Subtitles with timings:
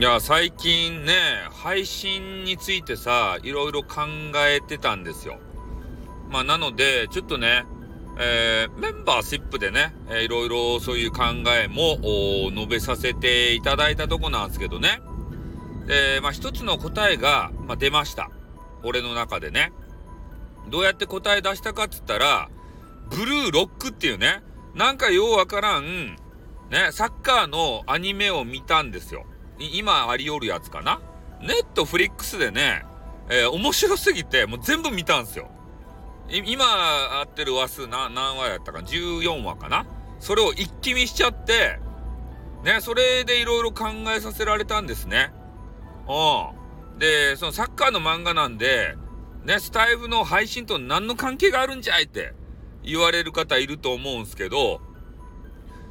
[0.00, 1.12] いや、最近ね、
[1.52, 5.38] 配信についてさ、いろいろ考えてたんですよ。
[6.30, 7.66] まあ、なので、ちょっとね、
[8.18, 11.98] えー、メンバーシップでね、えー、いろいろそういう考えも
[12.50, 15.02] 述べさせていただいたとこなんですけどね。
[15.86, 18.30] で、まあ、一つの答えが、まあ、出ました。
[18.82, 19.70] 俺の中でね。
[20.70, 22.48] どうやって答え出したかっつったら、
[23.10, 24.42] ブルーロックっていうね、
[24.74, 26.16] なんかようわからん、
[26.70, 29.26] ね、サッカーのアニメを見たんですよ。
[29.60, 31.00] 今ありよるやつかな？
[31.40, 32.84] ネットフリックスでね、
[33.28, 35.50] えー、面白すぎて、もう全部見たんですよ。
[36.28, 39.86] 今あってる話数何話やったか ?14 話かな？
[40.18, 41.78] それを一気見しちゃって、
[42.62, 45.32] ね、それでいろいろ考えさせられたんですね。
[46.06, 46.98] うん。
[46.98, 48.96] で、そのサッカーの漫画なんで、
[49.44, 52.34] ね、スタイフの配信と何の関係があるんじゃいって
[52.82, 54.82] 言われる方いると思うんすけど、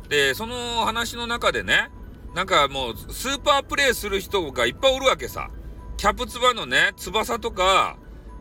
[0.08, 1.90] で、その話の中でね、
[2.34, 5.50] なんかもう、スーパープレイする人がいっぱいおるわけさ。
[5.98, 7.98] キャプツバのね、翼とか、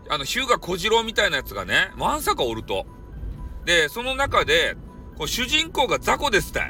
[0.09, 2.87] あの、ヒューガ小次郎みたいなやつがね、わんさかおると。
[3.65, 4.77] で、その中で、
[5.17, 6.61] こう主人公がザコですって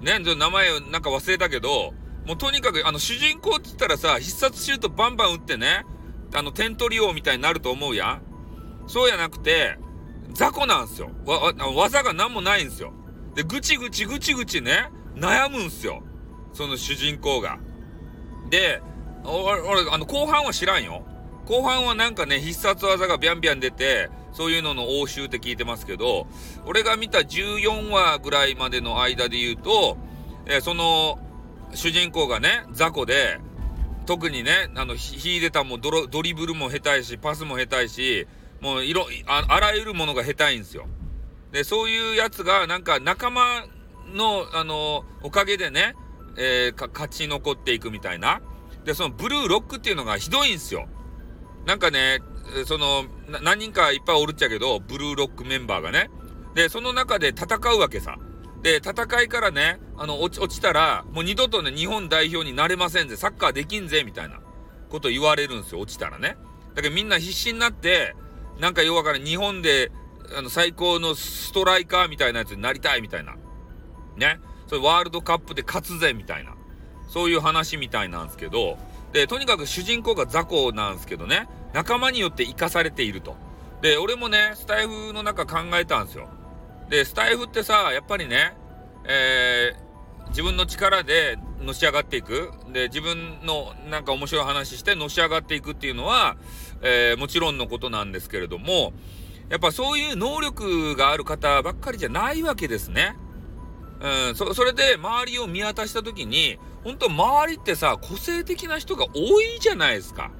[0.00, 1.94] ね、名前なんか忘れたけど、
[2.26, 5.86] もうとにかく、あの、主人公って言ったらさ、必殺シュートバンバン打ってね、
[6.34, 8.22] あの、点取り王みたいになると思うやん。
[8.88, 9.78] そうやなくて、
[10.32, 11.10] 雑魚なんすよ。
[11.24, 12.92] わ、技が何もないんすよ。
[13.34, 16.02] で、ぐちぐちぐちぐちね、悩むんすよ。
[16.52, 17.58] その主人公が。
[18.50, 18.82] で、
[19.24, 21.04] 俺、あの、後半は知らんよ。
[21.46, 26.26] 後半はなんかね、必殺技がビャンビャン出て、そういうのの応酬って聞いてますけど、
[26.66, 29.96] 俺が見た14話ぐらいまでの間で言うと、
[30.46, 31.18] えー、その、
[31.74, 33.40] 主人公がね、雑魚で、
[34.06, 38.26] 特にね、あの、秀でたもドドリブルも下手いし、パスも下手いし、
[38.60, 40.86] もう、いろ、ああらゆるものが下手いんですよ。
[41.52, 43.66] で、そういうやつが、なんか仲間
[44.12, 45.94] の、あの、おかげでね、
[46.36, 48.40] えー、勝ち残っていくみたいな。
[48.84, 50.88] で、そのブルーロックっていうのがひどいんすよ。
[51.66, 52.20] なんかね、
[52.66, 53.04] その、
[53.42, 56.10] 何人かいっぱいおるっちゃけど、ブルーロックメンバーがね。
[56.54, 58.18] で、その中で戦うわけさ。
[58.62, 64.40] で、戦いからね、あの、落ち、落ちたら、もう二度とね、日本代表になれませんぜ、サッカーできんぜ、みたいな
[64.88, 66.36] こと言われるんですよ、落ちたらね。
[66.74, 68.14] だけどみんな必死になって、
[68.58, 69.90] なんか要から日本で、
[70.36, 73.36] あの、最高のストライカーみたいなやつになりたいみたいな。
[74.16, 74.38] ね。
[74.72, 76.54] それワールドカップで勝つぜみたいな。
[77.10, 78.78] そういう話みたいなんですけど、
[79.12, 83.36] で、とにかく主人公が雑魚なんですけどね、仲間によって生かされていると。
[83.82, 86.26] で、俺もね、スタイフの中考えたんですよ。
[86.88, 88.54] で、スタイフってさ、やっぱりね、
[89.04, 92.50] えー、自分の力でのし上がっていく。
[92.72, 96.38] で、自分のなんか面白い話してのし上がっていくっていうのは、
[96.80, 98.94] えー、もちろんのことなんですけれども、
[99.50, 103.16] やっぱそういう能力がある方ばっかりじゃないわけですね。
[104.02, 110.32] うん、そ、それで周りを見渡した時に、本当周りってさ、個性的な人が多いじゃないですか。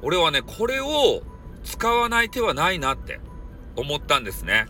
[0.00, 1.22] 俺はね、これを
[1.64, 3.20] 使わない手はないなって
[3.76, 4.66] 思ったんですね。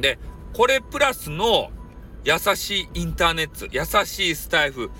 [0.00, 0.18] で、
[0.52, 1.70] これプラスの
[2.24, 4.90] 優しいインターネット、優しいスタイフ、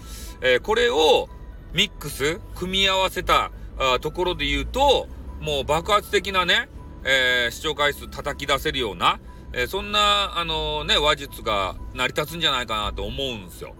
[0.40, 1.28] えー、これを
[1.74, 5.08] ミックス、組み合わせたあところで言うと、
[5.40, 6.68] もう爆発的なね、
[7.04, 9.18] えー、視聴回数叩き出せるような、
[9.54, 13.74] えー、そんな、あのね、話術が成り立つんじゃないかなと思うんですよ。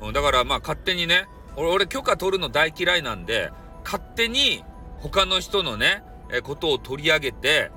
[0.00, 1.26] うんだからまあ勝手にね、
[1.56, 3.50] 俺、許可取るの大嫌いなんで、
[3.84, 4.64] 勝手に
[4.98, 7.70] 他の人のね、えことを取り上げて、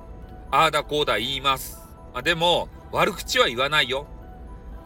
[0.50, 1.78] ああだこうだ言います。
[2.14, 4.06] あでも、悪口は言わないよ。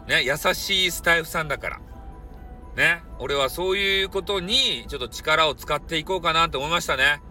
[0.07, 1.81] ね、優しいスタイフさんだから。
[2.75, 7.21] ね、俺はそういうことにちょっと力を使っていこうかなって思いましたね。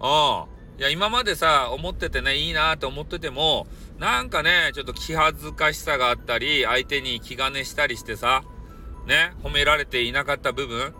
[0.00, 0.55] うん。
[0.78, 3.66] いや、今までさ、思っててね、いいなって思ってても、
[3.98, 8.42] なんかね、ちょっと気恥ずかしさがあったり、相手に気兼ねしたりしてさ、
[9.06, 10.94] ね、褒められていなかった部分、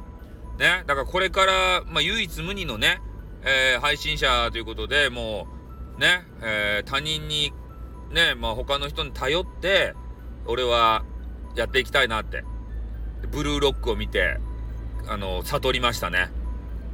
[0.58, 3.02] ね、だからこれから、まあ、唯一無二のね、
[3.42, 5.46] えー、配信者ということで、も
[5.98, 7.52] う、ね、えー、他人に、
[8.10, 9.94] ね、まあ、他の人に頼って、
[10.46, 11.04] 俺は、
[11.54, 12.44] やっていきたいなって。
[13.30, 14.38] ブルーロックを見て、
[15.08, 16.30] あの、悟りましたね。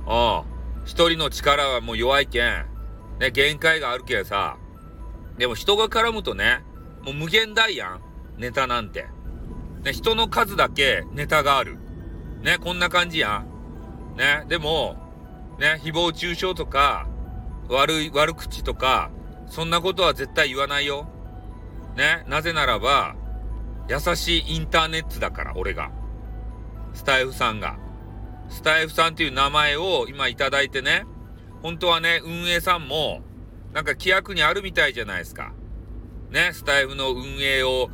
[0.06, 0.42] うん。
[0.84, 2.66] 一人の力はもう弱いけん、
[3.22, 4.56] ね、限界があるけんさ。
[5.38, 6.64] でも人が絡むとね、
[7.04, 8.00] もう無限大やん。
[8.36, 9.06] ネタなんて。
[9.84, 11.78] ね、人の数だけネタがある。
[12.42, 14.16] ね、こんな感じやん。
[14.16, 14.96] ね、でも、
[15.60, 17.06] ね、誹謗中傷とか、
[17.68, 19.12] 悪い、悪口とか、
[19.46, 21.06] そんなことは絶対言わないよ。
[21.96, 23.14] ね、なぜならば、
[23.88, 25.92] 優しいインターネットだから、俺が。
[26.92, 27.78] スタイフさんが。
[28.48, 31.04] スタイフさんっていう名前を今いただいてね、
[31.62, 33.22] 本当はね、運営さんも、
[33.72, 35.52] なんか規約にあるみたいじゃないですか。
[36.30, 37.90] ね、スタイフの運営を、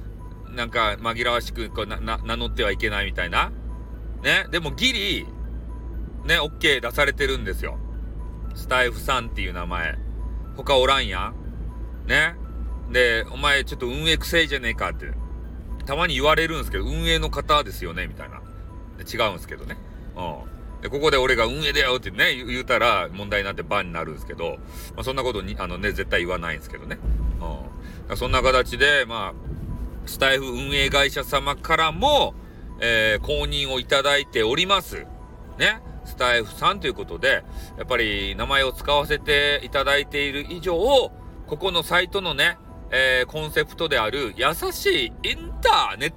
[0.51, 3.53] なんか紛らわしくこうな名乗ってはいけないみたいな。
[4.23, 5.27] ね、でもギリ、
[6.25, 7.79] ね、OK 出されてるんですよ。
[8.55, 9.99] スタイフさんっていう名前。
[10.57, 11.33] 他おらんや
[12.07, 12.35] んね。
[12.91, 15.13] で、お前ちょっと運営くせいじゃねえかって、
[15.85, 18.41] たまに言われるんですけど、運営の方ですよねみたいな。
[18.97, 19.77] で違うんですけどね。
[20.17, 20.58] うん。
[20.83, 24.59] で、ここで俺が運営だよってね、言うたら問題になってバンになるんですけど、
[24.95, 26.99] まあ、そんなことに、あのね、絶対言わないんですけどね。
[28.09, 28.17] うん。
[28.17, 29.49] そんな形で、まあ、
[30.07, 32.35] スタイフ運営会社様からも、
[32.81, 35.05] えー、公認をいただいております。
[35.59, 35.83] ね。
[36.05, 37.45] スタイフさんということで、
[37.77, 41.13] やっぱり名前を使わせていただいている以上、こ
[41.59, 42.57] このサイトのね、
[42.91, 46.11] えー、コンセプトである優しいインターネッ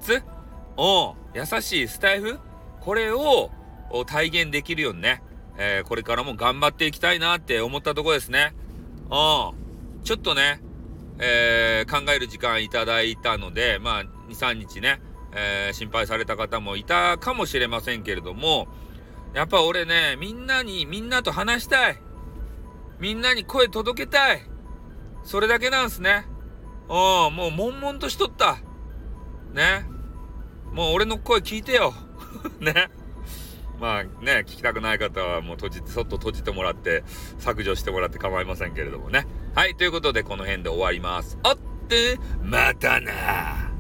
[0.78, 1.16] ト？
[1.34, 2.40] うん、優しいスタイフ？
[2.80, 3.52] これを
[3.94, 5.22] を体現できるようにね、
[5.58, 8.54] えー、これからも頑張っていきたいなって思ったとこですね。
[9.06, 10.04] うん。
[10.04, 10.62] ちょっとね、
[11.20, 15.02] えー、考える時間いただいたので、まあ、2、3日ね、
[15.34, 18.68] えー、心配された方もいたかもしれませんけれども、
[19.34, 21.98] やっぱ俺ね、みんなに、みんなと話したい。
[23.00, 24.42] みんなに声届けたい。
[25.24, 26.26] それだけなんすね。
[26.90, 26.94] う
[27.30, 28.58] ん、もう悶々としとった。
[29.54, 29.86] ね。
[30.72, 31.94] もう俺の声聞いてよ。
[32.60, 32.90] ね。
[33.82, 37.04] まあね、聞きたくない方はもう閉じて、そっと閉じてもらって、
[37.40, 39.26] 削除してもらって構いませんけれどもね。
[39.56, 41.40] はい、ということでこの辺で終わります。
[41.42, 41.58] あっ
[41.90, 43.72] て、またな